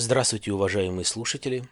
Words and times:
Здравствуйте, 0.00 0.52
уважаемые 0.52 1.04
слушатели. 1.04 1.68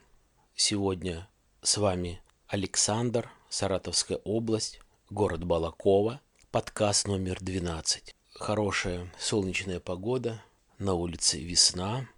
Сегодня 0.56 1.28
с 1.62 1.76
вами 1.76 2.20
Александр, 2.48 3.30
Саратовская 3.50 4.18
область, 4.24 4.80
город 5.10 5.44
Балакова, 5.44 6.20
подкаст 6.50 7.06
номер 7.06 7.38
12. 7.40 8.16
Хорошая 8.34 9.08
солнечная 9.16 9.78
погода, 9.78 10.42
на 10.80 10.94
улице 10.94 11.38
весна, 11.38 12.08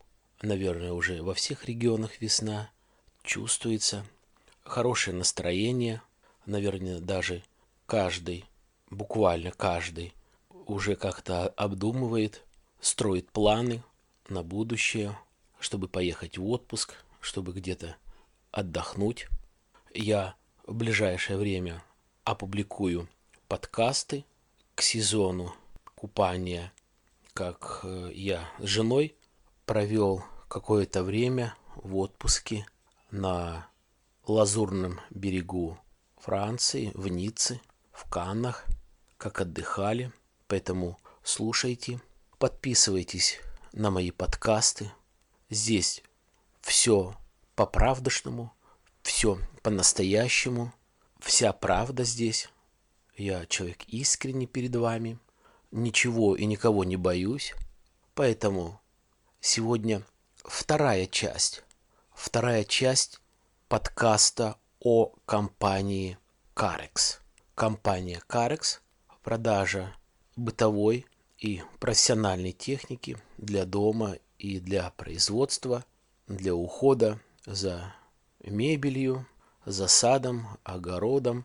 наверное, 0.41 0.95
уже 0.95 1.23
во 1.23 1.35
всех 1.35 1.67
регионах 1.67 2.23
весна, 2.23 2.71
чувствуется. 3.23 4.07
Хорошее 4.65 5.15
настроение, 5.15 6.01
наверное, 6.47 7.01
даже 7.01 7.43
каждый, 7.85 8.47
буквально 8.89 9.51
каждый, 9.51 10.15
уже 10.65 10.97
как-то 10.97 11.49
обдумывает, 11.49 12.47
строит 12.81 13.31
планы 13.31 13.83
на 14.31 14.43
будущее, 14.43 15.15
чтобы 15.61 15.89
поехать 15.89 16.39
в 16.39 16.47
отпуск, 16.49 16.95
чтобы 17.21 17.53
где-то 17.53 17.97
отдохнуть. 18.51 19.29
Я 19.95 20.35
в 20.67 20.75
ближайшее 20.75 21.39
время 21.39 21.83
опубликую 22.25 23.09
подкасты 23.49 24.25
к 24.75 24.83
сезону 24.83 25.55
купания, 25.95 26.73
как 27.35 27.81
э, 27.83 28.11
я 28.15 28.49
с 28.59 28.65
женой 28.65 29.17
провел 29.65 30.25
какое-то 30.49 31.03
время 31.03 31.55
в 31.77 31.97
отпуске 31.97 32.67
на 33.11 33.69
лазурном 34.27 35.01
берегу 35.11 35.79
Франции, 36.19 36.91
в 36.95 37.09
Ницце, 37.09 37.61
в 37.93 38.09
Каннах, 38.09 38.67
как 39.17 39.41
отдыхали. 39.41 40.13
Поэтому 40.47 40.99
слушайте, 41.23 42.01
подписывайтесь 42.39 43.41
на 43.73 43.91
мои 43.91 44.11
подкасты. 44.11 44.93
Здесь 45.51 46.03
все 46.61 47.17
по-правдошному, 47.55 48.53
все 49.03 49.39
по-настоящему, 49.63 50.75
вся 51.21 51.55
правда 51.55 52.05
здесь. 52.05 52.51
Я 53.17 53.47
человек 53.47 53.85
искренний 53.89 54.47
перед 54.47 54.77
вами, 54.77 55.19
ничего 55.71 56.37
и 56.37 56.45
никого 56.45 56.85
не 56.85 56.97
боюсь. 56.97 57.55
Поэтому 58.15 58.79
сегодня 59.41 60.03
вторая 60.37 61.07
часть, 61.07 61.65
вторая 62.13 62.65
часть 62.65 63.21
подкаста 63.69 64.57
о 64.81 65.15
компании 65.25 66.19
Carex. 66.55 67.21
Компания 67.55 68.21
Carex– 68.29 68.81
продажа 69.23 69.97
бытовой 70.37 71.07
и 71.39 71.63
профессиональной 71.81 72.53
техники 72.53 73.17
для 73.39 73.65
дома 73.65 74.17
и 74.39 74.61
для 74.61 74.91
производства, 74.91 75.85
для 76.27 76.55
ухода 76.55 77.21
за 77.47 77.95
мебелью, 78.45 79.27
за 79.65 79.89
садом, 79.89 80.47
огородом. 80.65 81.45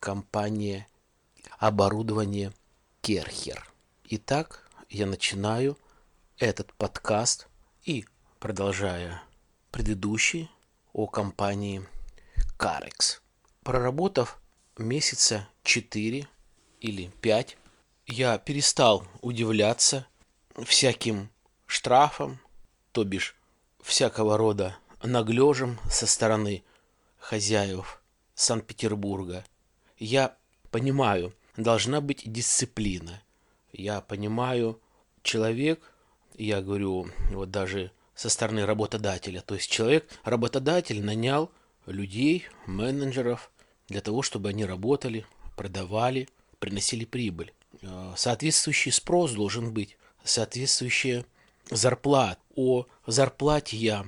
Компания 0.00 0.88
оборудование 1.58 2.52
Керхер. 3.00 3.72
Итак, 4.04 4.68
я 4.88 5.06
начинаю 5.06 5.78
этот 6.38 6.72
подкаст 6.74 7.46
и 7.84 8.04
продолжая 8.40 9.22
предыдущий 9.70 10.50
о 10.92 11.06
компании 11.06 11.86
Carex. 12.58 13.20
Проработав 13.62 14.40
месяца 14.76 15.48
4 15.62 16.26
или 16.80 17.10
5, 17.20 17.56
я 18.06 18.38
перестал 18.38 19.06
удивляться 19.20 20.06
всяким 20.64 21.30
штрафам, 21.72 22.38
то 22.92 23.02
бишь 23.04 23.34
всякого 23.80 24.36
рода 24.36 24.76
наглежем 25.02 25.78
со 25.90 26.06
стороны 26.06 26.62
хозяев 27.18 28.02
Санкт-Петербурга. 28.34 29.44
Я 29.98 30.36
понимаю, 30.70 31.32
должна 31.56 32.02
быть 32.02 32.30
дисциплина. 32.30 33.22
Я 33.72 34.02
понимаю, 34.02 34.78
человек, 35.22 35.80
я 36.36 36.60
говорю, 36.60 37.08
вот 37.30 37.50
даже 37.50 37.90
со 38.14 38.28
стороны 38.28 38.66
работодателя. 38.66 39.40
То 39.40 39.54
есть 39.54 39.70
человек, 39.70 40.06
работодатель 40.24 41.02
нанял 41.02 41.50
людей, 41.86 42.48
менеджеров 42.66 43.50
для 43.88 44.02
того, 44.02 44.20
чтобы 44.20 44.50
они 44.50 44.66
работали, 44.66 45.24
продавали, 45.56 46.28
приносили 46.58 47.06
прибыль. 47.06 47.54
Э, 47.80 48.12
соответствующий 48.16 48.92
спрос 48.92 49.32
должен 49.32 49.72
быть, 49.72 49.96
соответствующая 50.22 51.24
зарплата. 51.70 52.40
О 52.54 52.86
зарплате 53.06 53.76
я, 53.76 54.04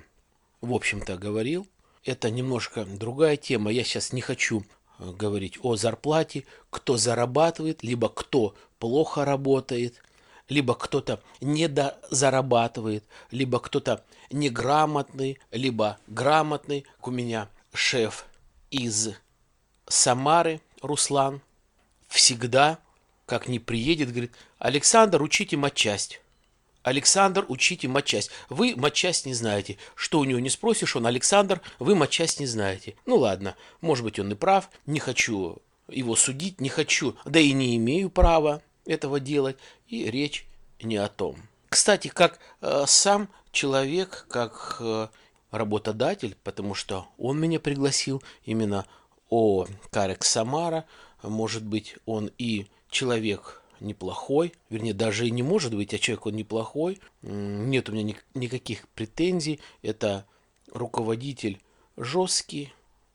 в 0.61 0.73
общем-то, 0.73 1.17
говорил. 1.17 1.67
Это 2.05 2.31
немножко 2.31 2.85
другая 2.85 3.37
тема. 3.37 3.71
Я 3.71 3.85
сейчас 3.85 4.13
не 4.13 4.21
хочу 4.21 4.65
э, 4.99 5.11
говорить 5.11 5.59
о 5.63 5.77
зарплате, 5.77 6.45
кто 6.71 6.97
зарабатывает, 6.97 7.83
либо 7.83 8.09
кто 8.09 8.55
плохо 8.79 9.25
работает– 9.25 10.03
либо 10.49 10.75
кто-то 10.75 11.21
недозарабатывает, 11.41 13.05
либо 13.31 13.61
кто-то 13.61 14.05
неграмотный, 14.31 15.39
либо 15.51 15.99
грамотный. 16.07 16.85
У 17.03 17.11
меня 17.11 17.49
шеф 17.73 18.27
из 18.71 19.11
Самары, 19.87 20.61
Руслан, 20.83 21.41
всегда, 22.09 22.79
как 23.27 23.49
не 23.49 23.59
приедет, 23.59 24.11
говорит, 24.11 24.33
Александр, 24.59 25.23
учите 25.23 25.57
матчасть. 25.57 26.21
Александр, 26.85 27.47
учите 27.49 27.89
матчасть. 27.89 28.31
Вы 28.51 28.75
матчасть 28.77 29.27
не 29.27 29.35
знаете. 29.35 29.79
Что 29.97 30.21
у 30.21 30.25
него 30.25 30.39
не 30.39 30.51
спросишь, 30.51 30.95
он 30.95 31.07
Александр, 31.07 31.61
вы 31.79 31.97
матчасть 31.97 32.39
не 32.39 32.47
знаете. 32.47 32.95
Ну 33.07 33.17
ладно, 33.17 33.57
может 33.81 34.05
быть 34.05 34.19
он 34.19 34.31
и 34.31 34.35
прав, 34.35 34.69
не 34.87 35.01
хочу 35.01 35.63
его 35.89 36.15
судить, 36.15 36.61
не 36.61 36.69
хочу, 36.69 37.17
да 37.25 37.41
и 37.41 37.53
не 37.53 37.77
имею 37.77 38.11
права 38.11 38.63
этого 38.85 39.19
делать, 39.19 39.57
и 39.89 40.11
речь 40.11 40.47
не 40.83 40.97
о 40.97 41.09
том. 41.09 41.37
Кстати, 41.71 42.09
как 42.09 42.39
э, 42.61 42.85
сам 42.87 43.29
человек, 43.51 44.27
как 44.29 44.77
э, 44.81 45.09
работодатель, 45.51 46.37
потому 46.45 46.75
что 46.75 47.09
он 47.17 47.41
меня 47.41 47.61
пригласил 47.61 48.23
именно 48.45 48.87
о 49.31 49.67
Карек 49.91 50.23
Самара, 50.23 50.85
может 51.23 51.65
быть, 51.65 51.97
он 52.05 52.31
и 52.37 52.67
человек 52.91 53.63
неплохой, 53.85 54.53
вернее, 54.71 54.95
даже 54.95 55.27
и 55.27 55.31
не 55.31 55.43
может 55.43 55.75
быть, 55.75 55.95
а 55.95 55.99
человек 55.99 56.27
он 56.27 56.35
неплохой, 56.35 57.01
нет 57.23 57.89
у 57.89 57.93
меня 57.93 58.03
ни, 58.03 58.17
никаких 58.35 58.89
претензий, 58.89 59.61
это 59.83 60.27
руководитель 60.73 61.61
жесткий, 61.97 62.73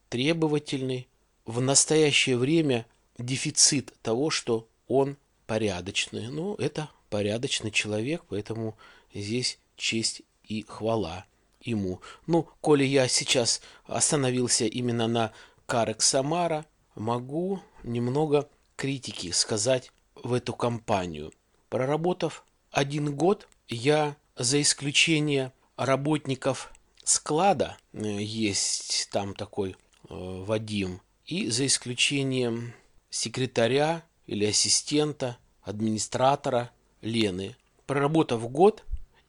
требовательный, 0.10 1.08
в 1.46 1.62
настоящее 1.62 2.38
время 2.38 2.86
дефицит 3.18 3.94
того, 4.02 4.30
что 4.30 4.68
он 4.88 5.18
порядочный. 5.48 6.28
Ну, 6.28 6.56
это 6.56 6.90
порядочный 7.10 7.72
человек, 7.72 8.24
поэтому 8.30 8.78
здесь 9.14 9.60
честь 9.76 10.22
и 10.44 10.64
хвала 10.68 11.26
ему. 11.62 12.02
Ну, 12.28 12.48
коли 12.62 12.84
я 12.84 13.08
сейчас 13.08 13.62
остановился 13.86 14.66
именно 14.66 15.08
на 15.08 15.34
Карек 15.66 16.02
Самара, 16.02 16.66
могу 16.96 17.62
немного 17.84 18.48
критики 18.76 19.32
сказать 19.32 19.92
в 20.24 20.34
эту 20.34 20.54
компанию. 20.54 21.32
Проработав 21.70 22.44
один 22.72 23.16
год, 23.16 23.48
я 23.68 24.16
за 24.36 24.62
исключением 24.62 25.52
работников 25.76 26.72
склада, 27.04 27.78
э, 27.94 28.22
есть 28.22 29.10
там 29.12 29.34
такой 29.34 29.72
э, 29.72 29.76
Вадим, 30.10 31.02
и 31.26 31.50
за 31.50 31.66
исключением 31.66 32.74
секретаря 33.10 34.04
или 34.28 34.46
ассистента, 34.46 35.38
администратора 35.62 36.72
Лены. 37.02 37.56
Проработав 37.86 38.50
год 38.52 38.84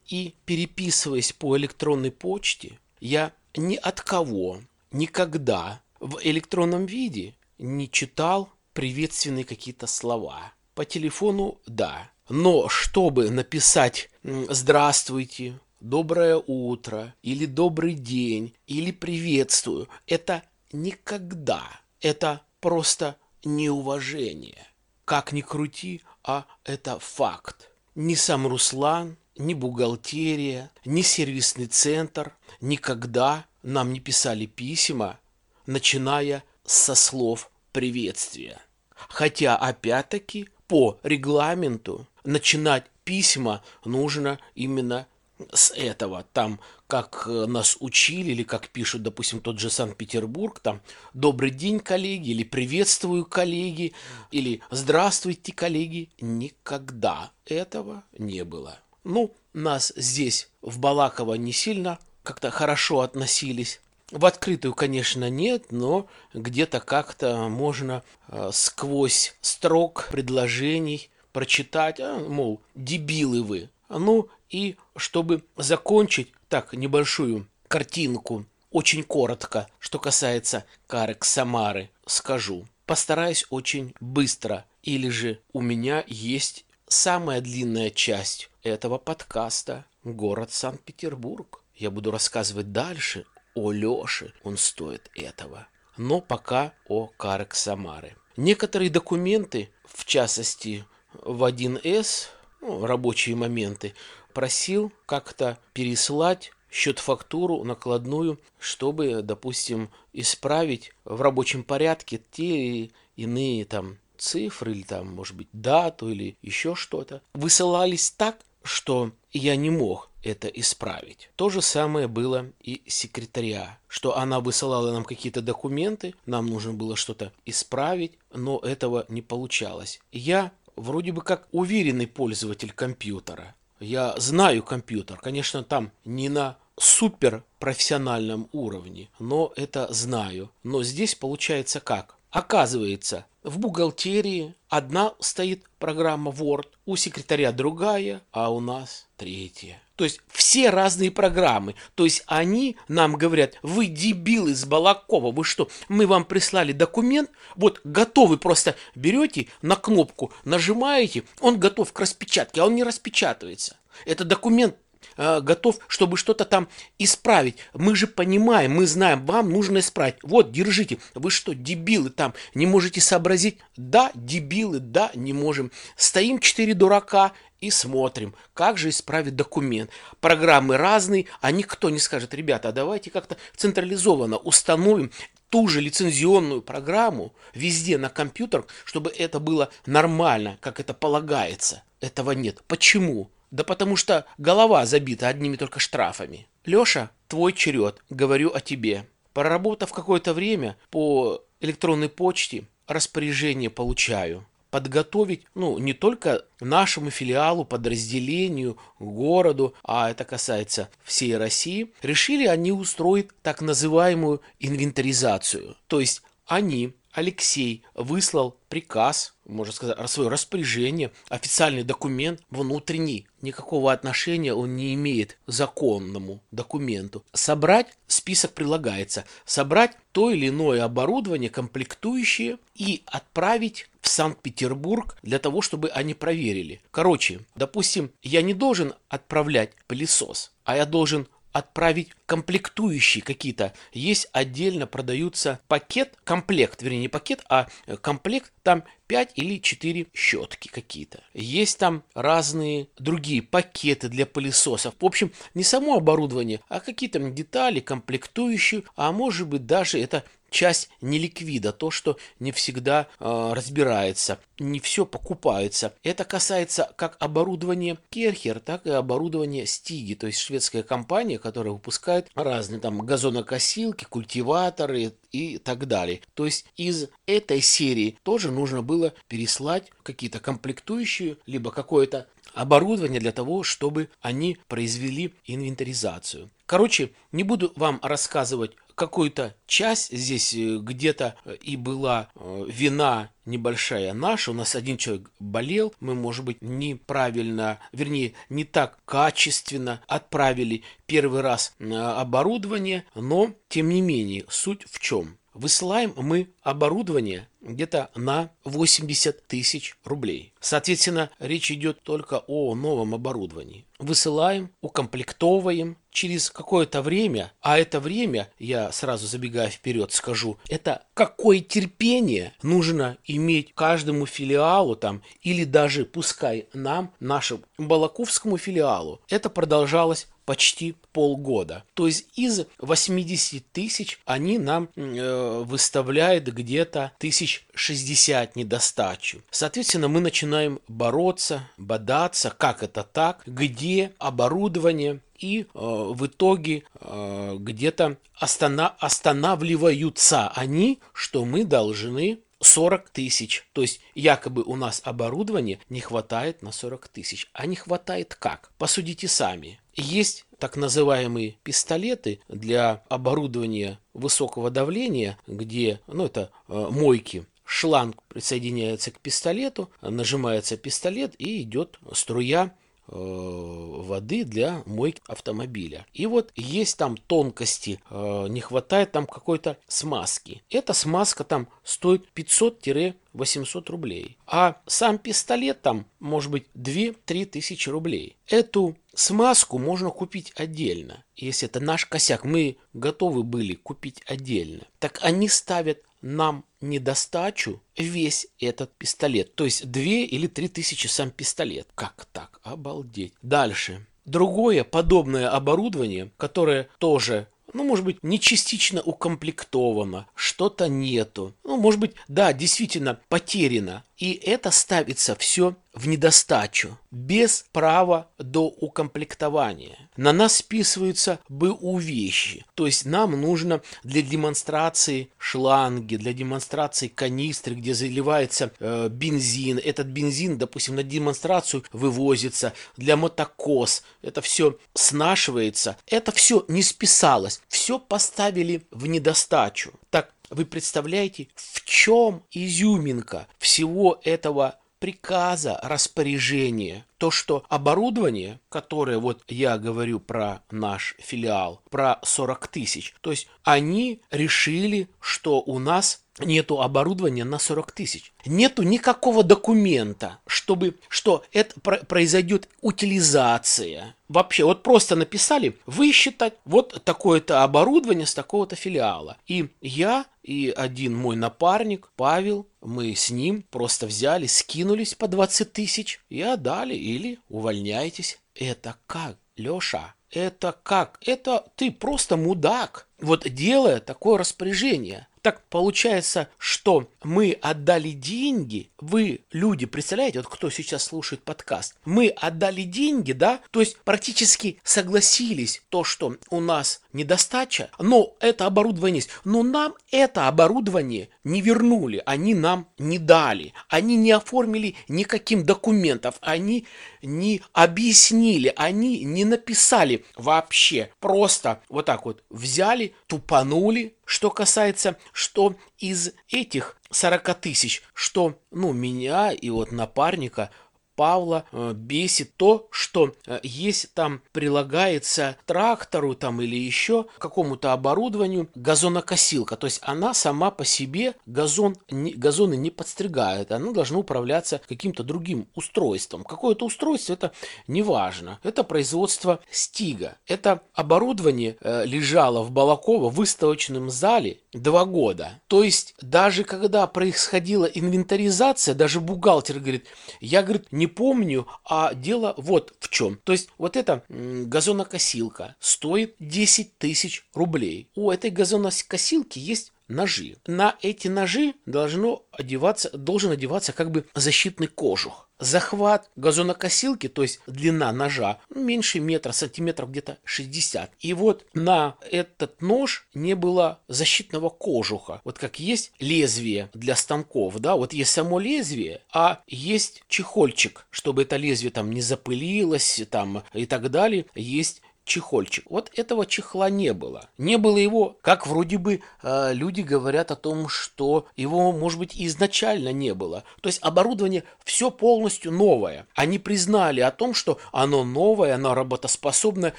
и 0.06 0.34
переписываясь 0.44 1.32
по 1.32 1.56
электронной 1.56 2.10
почте, 2.10 2.78
я 3.00 3.32
ни 3.54 3.76
от 3.76 4.00
кого 4.00 4.60
никогда 4.90 5.80
в 5.98 6.18
электронном 6.22 6.86
виде 6.86 7.34
не 7.58 7.90
читал 7.90 8.50
приветственные 8.72 9.44
какие-то 9.44 9.86
слова. 9.86 10.52
По 10.74 10.84
телефону– 10.84 11.60
да. 11.66 12.10
Но 12.28 12.68
чтобы 12.68 13.30
написать 13.30 14.08
«Здравствуйте», 14.22 15.58
«Доброе 15.80 16.36
утро» 16.36 17.14
или 17.22 17.46
«Добрый 17.46 17.94
день» 17.94 18.54
или 18.66 18.92
«Приветствую»– 18.92 19.88
это 20.06 20.42
никогда. 20.72 21.62
Это 22.00 22.42
просто 22.60 23.16
неуважение. 23.44 24.66
Как 25.04 25.32
ни 25.32 25.40
крути, 25.40 26.02
а 26.22 26.46
это 26.64 26.98
факт. 27.00 27.70
Ни 27.94 28.14
сам 28.14 28.46
Руслан, 28.46 29.16
ни 29.36 29.54
бухгалтерия, 29.54 30.70
ни 30.84 31.02
сервисный 31.02 31.66
центр 31.66 32.36
никогда 32.60 33.46
нам 33.62 33.92
не 33.92 34.00
писали 34.00 34.46
письма, 34.46 35.18
начиная 35.66 36.44
со 36.64 36.94
слов 36.94 37.50
приветствия. 37.72 38.60
Хотя, 39.08 39.56
опять-таки, 39.56 40.48
по 40.70 41.00
регламенту 41.02 42.06
начинать 42.22 42.84
письма 43.02 43.60
нужно 43.84 44.38
именно 44.54 45.08
с 45.52 45.72
этого, 45.72 46.24
там, 46.32 46.60
как 46.86 47.24
э, 47.26 47.46
нас 47.46 47.76
учили, 47.80 48.30
или 48.30 48.44
как 48.44 48.68
пишут, 48.68 49.02
допустим, 49.02 49.40
тот 49.40 49.58
же 49.58 49.68
Санкт-Петербург, 49.68 50.60
там, 50.60 50.80
«Добрый 51.12 51.50
день, 51.50 51.80
коллеги», 51.80 52.30
или 52.30 52.44
«Приветствую, 52.44 53.24
коллеги», 53.24 53.94
или 54.30 54.60
«Здравствуйте, 54.70 55.52
коллеги». 55.52 56.10
Никогда 56.20 57.32
этого 57.46 58.04
не 58.16 58.44
было. 58.44 58.78
Ну, 59.02 59.34
нас 59.52 59.92
здесь, 59.96 60.50
в 60.62 60.78
Балаково, 60.78 61.34
не 61.34 61.52
сильно 61.52 61.98
как-то 62.22 62.52
хорошо 62.52 63.00
относились. 63.00 63.80
В 64.10 64.26
открытую, 64.26 64.74
конечно, 64.74 65.30
нет, 65.30 65.70
но 65.70 66.08
где-то 66.34 66.80
как-то 66.80 67.48
можно 67.48 68.02
э, 68.28 68.50
сквозь 68.52 69.36
строк 69.40 70.08
предложений 70.10 71.10
прочитать, 71.32 72.00
а, 72.00 72.18
мол, 72.18 72.60
дебилы 72.74 73.44
вы. 73.44 73.70
Ну 73.88 74.28
и 74.48 74.76
чтобы 74.96 75.44
закончить 75.56 76.32
так 76.48 76.72
небольшую 76.72 77.46
картинку, 77.68 78.46
очень 78.72 79.04
коротко, 79.04 79.68
что 79.78 80.00
касается 80.00 80.64
Карек 80.88 81.24
Самары, 81.24 81.90
скажу. 82.06 82.66
Постараюсь 82.86 83.46
очень 83.50 83.94
быстро, 84.00 84.64
или 84.82 85.08
же 85.08 85.38
у 85.52 85.60
меня 85.60 86.04
есть 86.08 86.64
самая 86.88 87.40
длинная 87.40 87.90
часть 87.90 88.50
этого 88.64 88.98
подкаста 88.98 89.84
«Город 90.02 90.52
Санкт-Петербург». 90.52 91.62
Я 91.76 91.92
буду 91.92 92.10
рассказывать 92.10 92.72
дальше 92.72 93.24
о 93.54 93.72
Лёше, 93.72 94.32
он 94.42 94.56
стоит 94.56 95.10
этого. 95.14 95.66
Но 95.96 96.20
пока 96.20 96.72
о 96.88 97.08
Карек 97.16 97.54
Самары. 97.54 98.16
Некоторые 98.36 98.90
документы, 98.90 99.70
в 99.84 100.04
частности 100.04 100.84
в 101.12 101.44
1С, 101.44 102.28
ну, 102.60 102.86
рабочие 102.86 103.36
моменты, 103.36 103.94
просил 104.32 104.92
как-то 105.06 105.58
переслать 105.72 106.52
счет-фактуру 106.70 107.64
накладную, 107.64 108.40
чтобы, 108.58 109.22
допустим, 109.22 109.90
исправить 110.12 110.92
в 111.04 111.20
рабочем 111.20 111.64
порядке 111.64 112.20
те 112.30 112.90
иные 113.16 113.64
там 113.64 113.98
цифры 114.16 114.72
или 114.72 114.82
там, 114.82 115.14
может 115.14 115.36
быть, 115.36 115.48
дату 115.52 116.08
или 116.08 116.36
еще 116.42 116.74
что-то. 116.74 117.22
Высылались 117.34 118.10
так, 118.10 118.38
что 118.62 119.12
я 119.32 119.56
не 119.56 119.70
мог 119.70 120.09
это 120.22 120.48
исправить. 120.48 121.30
То 121.36 121.48
же 121.48 121.62
самое 121.62 122.08
было 122.08 122.46
и 122.62 122.82
секретаря, 122.86 123.78
что 123.88 124.16
она 124.16 124.40
высылала 124.40 124.92
нам 124.92 125.04
какие-то 125.04 125.42
документы, 125.42 126.14
нам 126.26 126.46
нужно 126.46 126.72
было 126.72 126.96
что-то 126.96 127.32
исправить, 127.46 128.12
но 128.32 128.58
этого 128.58 129.06
не 129.08 129.22
получалось. 129.22 130.00
Я 130.12 130.52
вроде 130.76 131.12
бы 131.12 131.22
как 131.22 131.48
уверенный 131.52 132.06
пользователь 132.06 132.72
компьютера. 132.72 133.54
Я 133.78 134.14
знаю 134.18 134.62
компьютер, 134.62 135.18
конечно, 135.18 135.64
там 135.64 135.90
не 136.04 136.28
на 136.28 136.58
супер 136.78 137.44
профессиональном 137.58 138.48
уровне, 138.52 139.08
но 139.18 139.52
это 139.56 139.92
знаю. 139.92 140.50
Но 140.62 140.82
здесь 140.82 141.14
получается 141.14 141.80
как? 141.80 142.16
Оказывается, 142.30 143.26
в 143.42 143.58
бухгалтерии 143.58 144.54
одна 144.68 145.14
стоит 145.18 145.64
программа 145.78 146.30
Word, 146.30 146.68
у 146.86 146.96
секретаря 146.96 147.52
другая, 147.52 148.22
а 148.32 148.50
у 148.50 148.60
нас 148.60 149.06
третья. 149.16 149.80
То 150.00 150.04
есть 150.04 150.22
все 150.28 150.70
разные 150.70 151.10
программы. 151.10 151.74
То 151.94 152.04
есть 152.04 152.22
они 152.24 152.78
нам 152.88 153.16
говорят, 153.16 153.58
вы 153.62 153.84
дебилы 153.84 154.52
из 154.52 154.64
Балакова, 154.64 155.30
вы 155.30 155.44
что, 155.44 155.68
мы 155.90 156.06
вам 156.06 156.24
прислали 156.24 156.72
документ, 156.72 157.28
вот 157.54 157.82
готовы 157.84 158.38
просто 158.38 158.76
берете 158.94 159.48
на 159.60 159.76
кнопку, 159.76 160.32
нажимаете, 160.46 161.24
он 161.38 161.60
готов 161.60 161.92
к 161.92 162.00
распечатке, 162.00 162.62
а 162.62 162.64
он 162.64 162.76
не 162.76 162.82
распечатывается. 162.82 163.76
Это 164.06 164.24
документ 164.24 164.74
Э, 165.16 165.40
готов, 165.40 165.78
чтобы 165.88 166.16
что-то 166.16 166.44
там 166.44 166.68
исправить. 166.98 167.56
Мы 167.74 167.96
же 167.96 168.06
понимаем, 168.06 168.74
мы 168.76 168.86
знаем, 168.86 169.24
вам 169.26 169.50
нужно 169.50 169.78
исправить. 169.78 170.16
Вот, 170.22 170.52
держите. 170.52 170.98
Вы 171.14 171.30
что, 171.30 171.54
дебилы 171.54 172.10
там, 172.10 172.34
не 172.54 172.66
можете 172.66 173.00
сообразить? 173.00 173.58
Да, 173.76 174.12
дебилы, 174.14 174.78
да, 174.78 175.10
не 175.14 175.32
можем. 175.32 175.72
Стоим 175.96 176.38
четыре 176.38 176.74
дурака 176.74 177.32
и 177.60 177.70
смотрим, 177.70 178.34
как 178.54 178.78
же 178.78 178.88
исправить 178.88 179.36
документ. 179.36 179.90
Программы 180.20 180.76
разные, 180.76 181.26
а 181.40 181.50
никто 181.50 181.90
не 181.90 181.98
скажет, 181.98 182.34
ребята, 182.34 182.70
а 182.70 182.72
давайте 182.72 183.10
как-то 183.10 183.36
централизованно 183.56 184.36
установим 184.36 185.10
ту 185.50 185.68
же 185.68 185.80
лицензионную 185.80 186.62
программу 186.62 187.34
везде 187.54 187.98
на 187.98 188.08
компьютер, 188.08 188.64
чтобы 188.84 189.10
это 189.10 189.40
было 189.40 189.70
нормально, 189.84 190.58
как 190.60 190.80
это 190.80 190.94
полагается. 190.94 191.82
Этого 192.00 192.32
нет. 192.32 192.62
Почему? 192.66 193.30
Да 193.50 193.64
потому 193.64 193.96
что 193.96 194.26
голова 194.38 194.86
забита 194.86 195.28
одними 195.28 195.56
только 195.56 195.80
штрафами. 195.80 196.46
Леша, 196.64 197.10
твой 197.26 197.52
черед, 197.52 198.02
говорю 198.08 198.52
о 198.54 198.60
тебе. 198.60 199.06
Проработав 199.32 199.92
какое-то 199.92 200.34
время 200.34 200.76
по 200.90 201.44
электронной 201.60 202.08
почте, 202.08 202.64
распоряжение 202.86 203.70
получаю. 203.70 204.46
Подготовить, 204.70 205.44
ну, 205.54 205.78
не 205.78 205.92
только 205.92 206.44
нашему 206.60 207.10
филиалу, 207.10 207.64
подразделению, 207.64 208.78
городу, 208.98 209.74
а 209.82 210.10
это 210.10 210.24
касается 210.24 210.88
всей 211.02 211.36
России, 211.36 211.92
решили 212.02 212.46
они 212.46 212.72
устроить 212.72 213.28
так 213.42 213.62
называемую 213.62 214.42
инвентаризацию. 214.58 215.76
То 215.88 216.00
есть 216.00 216.22
они 216.46 216.94
Алексей 217.20 217.82
выслал 217.92 218.56
приказ, 218.70 219.34
можно 219.44 219.74
сказать, 219.74 219.98
свое 220.08 220.30
распоряжение, 220.30 221.12
официальный 221.28 221.82
документ 221.82 222.40
внутренний. 222.48 223.26
Никакого 223.42 223.92
отношения 223.92 224.54
он 224.54 224.74
не 224.74 224.94
имеет 224.94 225.36
к 225.46 225.50
законному 225.50 226.42
документу. 226.50 227.22
Собрать, 227.34 227.88
список 228.06 228.52
прилагается, 228.52 229.26
собрать 229.44 229.98
то 230.12 230.30
или 230.30 230.48
иное 230.48 230.82
оборудование, 230.82 231.50
комплектующие, 231.50 232.56
и 232.74 233.02
отправить 233.04 233.90
в 234.00 234.08
Санкт-Петербург 234.08 235.18
для 235.22 235.38
того, 235.38 235.60
чтобы 235.60 235.90
они 235.90 236.14
проверили. 236.14 236.80
Короче, 236.90 237.40
допустим, 237.54 238.12
я 238.22 238.40
не 238.40 238.54
должен 238.54 238.94
отправлять 239.10 239.72
пылесос, 239.86 240.52
а 240.64 240.76
я 240.76 240.86
должен 240.86 241.28
отправить 241.52 242.10
комплектующие 242.26 243.22
какие-то. 243.22 243.72
Есть 243.92 244.28
отдельно 244.32 244.86
продаются 244.86 245.60
пакет, 245.68 246.16
комплект, 246.24 246.82
вернее 246.82 247.00
не 247.00 247.08
пакет, 247.08 247.44
а 247.48 247.66
э, 247.86 247.96
комплект, 247.96 248.52
там 248.62 248.84
5 249.08 249.32
или 249.34 249.58
4 249.58 250.06
щетки 250.14 250.68
какие-то. 250.68 251.24
Есть 251.34 251.78
там 251.78 252.04
разные 252.14 252.88
другие 252.98 253.42
пакеты 253.42 254.08
для 254.08 254.26
пылесосов. 254.26 254.94
В 255.00 255.04
общем, 255.04 255.32
не 255.54 255.64
само 255.64 255.96
оборудование, 255.96 256.60
а 256.68 256.78
какие-то 256.78 257.18
детали, 257.18 257.80
комплектующие, 257.80 258.84
а 258.94 259.10
может 259.10 259.48
быть 259.48 259.66
даже 259.66 260.00
это 260.00 260.24
часть 260.50 260.90
неликвида, 261.00 261.72
то, 261.72 261.90
что 261.90 262.18
не 262.38 262.52
всегда 262.52 263.08
э, 263.18 263.52
разбирается, 263.54 264.38
не 264.58 264.80
все 264.80 265.06
покупается. 265.06 265.94
Это 266.02 266.24
касается 266.24 266.92
как 266.96 267.16
оборудования 267.20 267.98
Керхер, 268.10 268.60
так 268.60 268.86
и 268.86 268.90
оборудования 268.90 269.66
Стиги, 269.66 270.14
то 270.14 270.26
есть 270.26 270.40
шведская 270.40 270.82
компания, 270.82 271.38
которая 271.38 271.72
выпускает 271.72 272.28
разные 272.34 272.80
там 272.80 272.98
газонокосилки, 273.00 274.04
культиваторы 274.04 275.12
и 275.32 275.58
так 275.58 275.86
далее. 275.86 276.20
То 276.34 276.44
есть 276.44 276.66
из 276.76 277.08
этой 277.26 277.60
серии 277.60 278.18
тоже 278.22 278.50
нужно 278.50 278.82
было 278.82 279.14
переслать 279.28 279.90
какие-то 280.02 280.40
комплектующие, 280.40 281.38
либо 281.46 281.70
какое-то 281.70 282.26
оборудование 282.54 283.20
для 283.20 283.32
того, 283.32 283.62
чтобы 283.62 284.08
они 284.20 284.58
произвели 284.68 285.34
инвентаризацию. 285.44 286.50
Короче, 286.66 287.10
не 287.32 287.42
буду 287.42 287.72
вам 287.76 287.98
рассказывать 288.02 288.72
какую-то 289.00 289.56
часть 289.66 290.14
здесь 290.14 290.52
э, 290.52 290.76
где-то 290.76 291.34
э, 291.46 291.56
и 291.62 291.78
была 291.78 292.28
э, 292.34 292.64
вина 292.68 293.30
небольшая 293.46 294.12
наша. 294.12 294.50
У 294.50 294.54
нас 294.54 294.76
один 294.76 294.98
человек 294.98 295.30
болел, 295.38 295.94
мы, 296.00 296.14
может 296.14 296.44
быть, 296.44 296.58
неправильно, 296.60 297.78
вернее, 297.92 298.34
не 298.50 298.64
так 298.64 298.98
качественно 299.06 300.02
отправили 300.06 300.82
первый 301.06 301.40
раз 301.40 301.74
оборудование, 301.80 303.06
но, 303.14 303.54
тем 303.70 303.88
не 303.88 304.02
менее, 304.02 304.44
суть 304.50 304.84
в 304.86 305.00
чем? 305.00 305.38
Высылаем 305.54 306.12
мы 306.16 306.48
оборудование 306.62 307.48
где-то 307.60 308.10
на 308.14 308.50
80 308.64 309.46
тысяч 309.46 309.96
рублей. 310.04 310.54
Соответственно, 310.60 311.30
речь 311.38 311.70
идет 311.70 312.02
только 312.02 312.42
о 312.46 312.74
новом 312.74 313.14
оборудовании. 313.14 313.84
Высылаем, 313.98 314.70
укомплектовываем. 314.80 315.96
Через 316.12 316.50
какое-то 316.50 317.02
время, 317.02 317.52
а 317.60 317.78
это 317.78 318.00
время, 318.00 318.48
я 318.58 318.90
сразу 318.90 319.28
забегая 319.28 319.70
вперед 319.70 320.10
скажу, 320.10 320.58
это 320.68 321.04
какое 321.14 321.60
терпение 321.60 322.52
нужно 322.62 323.16
иметь 323.24 323.72
каждому 323.74 324.26
филиалу 324.26 324.96
там, 324.96 325.22
или 325.42 325.62
даже 325.62 326.04
пускай 326.04 326.66
нам, 326.72 327.12
нашему 327.20 327.62
Балаковскому 327.78 328.58
филиалу. 328.58 329.20
Это 329.28 329.50
продолжалось 329.50 330.26
почти 330.50 330.96
полгода. 331.12 331.84
То 331.94 332.08
есть 332.08 332.26
из 332.34 332.66
80 332.78 333.70
тысяч 333.70 334.18
они 334.24 334.58
нам 334.58 334.88
э, 334.96 335.62
выставляют 335.64 336.48
где-то 336.48 337.12
тысяч 337.18 337.64
60 337.76 338.56
недостачу. 338.56 339.42
Соответственно, 339.52 340.08
мы 340.08 340.18
начинаем 340.18 340.80
бороться, 340.88 341.68
бодаться, 341.76 342.50
как 342.50 342.82
это 342.82 343.04
так, 343.04 343.42
где 343.46 344.10
оборудование, 344.18 345.20
и 345.38 345.60
э, 345.60 345.64
в 345.72 346.26
итоге 346.26 346.82
э, 347.00 347.56
где-то 347.60 348.16
остана- 348.40 348.94
останавливаются 348.98 350.48
они, 350.48 350.98
что 351.12 351.44
мы 351.44 351.64
должны 351.64 352.40
40 352.60 353.10
тысяч. 353.10 353.66
То 353.72 353.82
есть 353.82 354.00
якобы 354.14 354.62
у 354.62 354.76
нас 354.76 355.00
оборудования 355.04 355.78
не 355.88 356.00
хватает 356.00 356.62
на 356.62 356.72
40 356.72 357.08
тысяч. 357.08 357.48
А 357.52 357.66
не 357.66 357.76
хватает 357.76 358.34
как? 358.34 358.70
Посудите 358.78 359.28
сами. 359.28 359.80
Есть 359.94 360.46
так 360.58 360.76
называемые 360.76 361.56
пистолеты 361.62 362.40
для 362.48 363.02
оборудования 363.08 363.98
высокого 364.14 364.70
давления, 364.70 365.38
где, 365.46 366.00
ну 366.06 366.26
это 366.26 366.50
э, 366.68 366.88
мойки, 366.90 367.46
шланг 367.64 368.22
присоединяется 368.24 369.10
к 369.10 369.20
пистолету, 369.20 369.90
нажимается 370.02 370.76
пистолет 370.76 371.34
и 371.38 371.62
идет 371.62 371.98
струя 372.12 372.74
воды 373.10 374.44
для 374.44 374.82
мойки 374.86 375.20
автомобиля. 375.26 376.06
И 376.12 376.26
вот 376.26 376.52
есть 376.54 376.96
там 376.96 377.16
тонкости, 377.16 378.00
э, 378.10 378.46
не 378.48 378.60
хватает 378.60 379.12
там 379.12 379.26
какой-то 379.26 379.78
смазки. 379.88 380.62
Эта 380.70 380.92
смазка 380.92 381.44
там 381.44 381.68
стоит 381.84 382.26
500-800 382.34 383.90
рублей. 383.90 384.36
А 384.46 384.80
сам 384.86 385.18
пистолет 385.18 385.82
там 385.82 386.06
может 386.18 386.50
быть 386.50 386.66
2-3 386.74 387.46
тысячи 387.46 387.88
рублей. 387.88 388.36
Эту 388.46 388.96
смазку 389.14 389.78
можно 389.78 390.10
купить 390.10 390.52
отдельно. 390.56 391.24
Если 391.36 391.68
это 391.68 391.80
наш 391.80 392.06
косяк, 392.06 392.44
мы 392.44 392.76
готовы 392.92 393.42
были 393.42 393.74
купить 393.74 394.22
отдельно. 394.26 394.84
Так 394.98 395.18
они 395.22 395.48
ставят 395.48 396.02
нам 396.22 396.64
недостачу 396.80 397.80
весь 397.96 398.48
этот 398.58 398.92
пистолет. 398.92 399.54
То 399.54 399.64
есть 399.64 399.90
две 399.90 400.24
или 400.24 400.46
три 400.46 400.68
тысячи 400.68 401.06
сам 401.06 401.30
пистолет. 401.30 401.88
Как 401.94 402.26
так? 402.32 402.60
Обалдеть. 402.62 403.34
Дальше. 403.42 404.06
Другое 404.24 404.84
подобное 404.84 405.48
оборудование, 405.48 406.30
которое 406.36 406.88
тоже 406.98 407.48
ну, 407.72 407.84
может 407.84 408.04
быть, 408.04 408.22
не 408.22 408.40
частично 408.40 409.00
укомплектовано, 409.00 410.26
что-то 410.34 410.88
нету. 410.88 411.54
Ну, 411.64 411.76
может 411.76 412.00
быть, 412.00 412.14
да, 412.28 412.52
действительно 412.52 413.20
потеряно. 413.28 414.04
И 414.20 414.34
это 414.34 414.70
ставится 414.70 415.34
все 415.34 415.76
в 415.94 416.06
недостачу, 416.06 416.98
без 417.10 417.64
права 417.72 418.28
до 418.38 418.66
укомплектования. 418.66 420.10
На 420.18 420.34
нас 420.34 420.56
списываются 420.56 421.40
БУ 421.48 421.96
вещи. 421.98 422.66
То 422.74 422.84
есть 422.84 423.06
нам 423.06 423.40
нужно 423.40 423.80
для 424.04 424.20
демонстрации 424.20 425.30
шланги, 425.38 426.16
для 426.16 426.34
демонстрации 426.34 427.08
канистры, 427.08 427.74
где 427.74 427.94
заливается 427.94 428.72
э, 428.78 429.08
бензин. 429.08 429.80
Этот 429.82 430.08
бензин, 430.08 430.58
допустим, 430.58 430.96
на 430.96 431.02
демонстрацию 431.02 431.82
вывозится 431.90 432.74
для 432.98 433.16
мотокос. 433.16 434.04
Это 434.20 434.42
все 434.42 434.76
снашивается. 434.92 435.96
Это 436.06 436.30
все 436.30 436.66
не 436.68 436.82
списалось. 436.82 437.62
Все 437.68 437.98
поставили 437.98 438.86
в 438.90 439.06
недостачу. 439.06 439.92
Так 440.10 440.34
вы 440.50 440.66
представляете, 440.66 441.48
в 441.54 441.84
чем 441.84 442.44
изюминка 442.50 443.46
всего 443.58 444.20
этого 444.24 444.78
приказа, 445.00 445.80
распоряжения? 445.82 447.04
То, 447.18 447.30
что 447.30 447.64
оборудование, 447.68 448.60
которое 448.68 449.18
вот 449.18 449.42
я 449.48 449.76
говорю 449.76 450.20
про 450.20 450.62
наш 450.70 451.16
филиал, 451.18 451.82
про 451.90 452.20
40 452.22 452.68
тысяч, 452.68 453.14
то 453.20 453.30
есть 453.32 453.48
они 453.64 454.22
решили, 454.30 455.08
что 455.20 455.60
у 455.60 455.78
нас 455.80 456.22
нету 456.38 456.80
оборудования 456.80 457.44
на 457.44 457.58
40 457.58 457.92
тысяч. 457.92 458.32
Нету 458.46 458.82
никакого 458.82 459.42
документа, 459.42 460.38
чтобы, 460.46 460.96
что 461.08 461.44
это 461.52 461.78
произойдет 461.80 462.68
утилизация. 462.80 464.14
Вообще, 464.28 464.64
вот 464.64 464.82
просто 464.82 465.16
написали, 465.16 465.76
высчитать 465.86 466.54
вот 466.64 467.02
такое-то 467.04 467.62
оборудование 467.62 468.26
с 468.26 468.34
такого-то 468.34 468.76
филиала. 468.76 469.36
И 469.46 469.68
я 469.80 470.24
и 470.42 470.72
один 470.74 471.14
мой 471.14 471.36
напарник, 471.36 472.08
Павел, 472.16 472.66
мы 472.80 473.14
с 473.14 473.30
ним 473.30 473.62
просто 473.70 474.06
взяли, 474.06 474.46
скинулись 474.46 475.14
по 475.14 475.28
20 475.28 475.72
тысяч 475.72 476.20
и 476.28 476.40
отдали 476.40 476.94
или 476.94 477.38
увольняйтесь. 477.48 478.38
Это 478.54 478.96
как, 479.06 479.36
Леша? 479.56 480.14
Это 480.30 480.76
как? 480.82 481.18
Это 481.26 481.66
ты 481.76 481.90
просто 481.90 482.36
мудак. 482.36 483.08
Вот 483.20 483.48
делая 483.48 484.00
такое 484.00 484.38
распоряжение. 484.38 485.26
Так 485.42 485.62
получается, 485.68 486.48
что 486.58 487.08
мы 487.22 487.56
отдали 487.62 488.10
деньги, 488.10 488.90
вы, 488.98 489.40
люди, 489.52 489.86
представляете, 489.86 490.40
вот 490.40 490.48
кто 490.48 490.68
сейчас 490.68 491.04
слушает 491.04 491.42
подкаст, 491.42 491.96
мы 492.04 492.28
отдали 492.28 492.82
деньги, 492.82 493.32
да, 493.32 493.60
то 493.70 493.80
есть 493.80 493.96
практически 494.04 494.78
согласились 494.84 495.82
то, 495.88 496.04
что 496.04 496.36
у 496.50 496.60
нас 496.60 497.00
недостача, 497.14 497.90
но 497.98 498.34
это 498.40 498.66
оборудование 498.66 499.20
есть, 499.20 499.30
но 499.44 499.62
нам 499.62 499.94
это 500.10 500.46
оборудование 500.46 501.30
не 501.42 501.62
вернули, 501.62 502.22
они 502.26 502.54
нам 502.54 502.88
не 502.98 503.18
дали, 503.18 503.72
они 503.88 504.16
не 504.16 504.32
оформили 504.32 504.94
никаким 505.08 505.64
документов, 505.64 506.36
они 506.42 506.86
не 507.22 507.62
объяснили, 507.72 508.72
они 508.76 509.24
не 509.24 509.46
написали 509.46 510.24
вообще, 510.36 511.10
просто 511.18 511.80
вот 511.88 512.04
так 512.06 512.26
вот 512.26 512.42
взяли, 512.50 513.14
тупанули, 513.26 514.16
что 514.30 514.52
касается, 514.52 515.16
что 515.32 515.74
из 515.98 516.30
этих 516.48 516.96
40 517.10 517.52
тысяч, 517.60 518.00
что, 518.14 518.60
ну, 518.70 518.92
меня 518.92 519.50
и 519.50 519.70
вот 519.70 519.90
напарника 519.90 520.70
Павла 521.16 521.64
э, 521.72 521.92
бесит 521.94 522.56
то, 522.56 522.88
что 522.90 523.34
э, 523.46 523.60
есть 523.62 524.14
там 524.14 524.42
прилагается 524.52 525.56
трактору 525.66 526.34
там 526.34 526.60
или 526.60 526.76
еще 526.76 527.26
какому-то 527.38 527.92
оборудованию 527.92 528.68
газонокосилка. 528.74 529.76
То 529.76 529.86
есть 529.86 530.00
она 530.02 530.34
сама 530.34 530.70
по 530.70 530.84
себе 530.84 531.34
газон, 531.46 531.96
газоны 532.08 532.76
не 532.76 532.90
подстригает. 532.90 533.72
Она 533.72 533.92
должна 533.92 534.18
управляться 534.18 534.80
каким-то 534.88 535.22
другим 535.22 535.66
устройством. 535.74 536.44
Какое-то 536.44 536.86
устройство, 536.86 537.34
это 537.34 537.52
не 537.86 538.02
важно. 538.02 538.58
Это 538.62 538.84
производство 538.84 539.60
стига. 539.70 540.36
Это 540.46 540.80
оборудование 540.94 541.76
э, 541.80 542.04
лежало 542.06 542.62
в 542.62 542.70
Балаково 542.70 543.28
в 543.28 543.34
выставочном 543.34 544.10
зале 544.10 544.60
два 544.72 545.04
года. 545.04 545.60
То 545.66 545.82
есть 545.82 546.14
даже 546.20 546.64
когда 546.64 547.06
происходила 547.06 547.84
инвентаризация, 547.84 548.94
даже 548.94 549.20
бухгалтер 549.20 549.80
говорит, 549.80 550.06
я, 550.40 550.62
говорит, 550.62 550.86
не 550.90 551.06
помню, 551.10 551.66
а 551.84 552.14
дело 552.14 552.54
вот 552.56 552.94
в 553.00 553.08
чем. 553.10 553.38
То 553.44 553.52
есть 553.52 553.68
вот 553.76 553.96
эта 553.96 554.24
газонокосилка 554.28 555.76
стоит 555.80 556.36
10 556.38 556.96
тысяч 556.98 557.44
рублей. 557.54 558.08
У 558.14 558.30
этой 558.30 558.50
газонокосилки 558.50 559.58
есть 559.58 559.92
ножи. 560.08 560.56
На 560.66 560.96
эти 561.02 561.28
ножи 561.28 561.74
должно 561.86 562.44
одеваться, 562.50 563.10
должен 563.16 563.52
одеваться 563.52 563.92
как 563.92 564.10
бы 564.10 564.26
защитный 564.34 564.86
кожух. 564.86 565.49
Захват 565.60 566.28
газонокосилки, 566.36 567.28
то 567.28 567.42
есть 567.42 567.60
длина 567.66 568.12
ножа, 568.12 568.58
меньше 568.74 569.20
метра, 569.20 569.52
сантиметров 569.52 570.10
где-то 570.10 570.38
60. 570.44 571.12
И 571.20 571.34
вот 571.34 571.66
на 571.74 572.16
этот 572.30 572.80
нож 572.80 573.28
не 573.34 573.54
было 573.54 574.00
защитного 574.08 574.70
кожуха. 574.70 575.40
Вот 575.44 575.58
как 575.58 575.78
есть 575.78 576.12
лезвие 576.18 576.90
для 576.94 577.14
станков, 577.14 577.78
да, 577.78 577.96
вот 577.96 578.12
есть 578.12 578.32
само 578.32 578.58
лезвие, 578.58 579.22
а 579.32 579.62
есть 579.66 580.22
чехольчик, 580.28 581.06
чтобы 581.10 581.42
это 581.42 581.56
лезвие 581.56 581.90
там 581.90 582.10
не 582.10 582.22
запылилось 582.22 583.22
там 583.30 583.62
и 583.74 583.86
так 583.86 584.10
далее. 584.10 584.46
Есть 584.54 585.02
чехольчик. 585.24 585.84
Вот 585.88 586.10
этого 586.14 586.46
чехла 586.46 586.90
не 586.90 587.12
было. 587.12 587.48
Не 587.58 587.78
было 587.78 587.96
его, 587.96 588.36
как 588.42 588.66
вроде 588.66 588.98
бы 588.98 589.20
э, 589.42 589.72
люди 589.72 590.00
говорят 590.00 590.50
о 590.50 590.56
том, 590.56 590.88
что 590.88 591.46
его, 591.56 591.92
может 591.92 592.18
быть, 592.18 592.32
изначально 592.34 593.12
не 593.12 593.34
было. 593.34 593.64
То 593.80 593.88
есть 593.88 594.02
оборудование 594.02 594.64
все 594.84 595.10
полностью 595.10 595.72
новое. 595.72 596.26
Они 596.34 596.58
признали 596.58 597.20
о 597.20 597.30
том, 597.30 597.54
что 597.54 597.78
оно 597.92 598.24
новое, 598.24 598.74
оно 598.74 598.94
работоспособное, 598.94 599.94